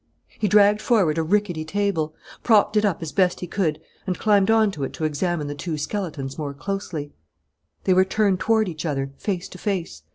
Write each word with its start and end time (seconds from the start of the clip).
He 0.39 0.47
dragged 0.47 0.81
forward 0.81 1.19
a 1.19 1.21
rickety 1.21 1.63
table, 1.63 2.15
propped 2.41 2.75
it 2.75 2.83
up 2.83 3.03
as 3.03 3.11
best 3.11 3.39
he 3.39 3.45
could, 3.45 3.79
and 4.07 4.17
climbed 4.17 4.49
onto 4.49 4.83
it 4.83 4.93
to 4.93 5.03
examine 5.05 5.45
the 5.45 5.53
two 5.53 5.77
skeletons 5.77 6.39
more 6.39 6.55
closely. 6.55 7.13
They 7.83 7.93
were 7.93 8.03
turned 8.03 8.39
toward 8.39 8.67
each 8.67 8.83
other, 8.83 9.11
face 9.19 9.47
to 9.49 9.59
face. 9.59 10.01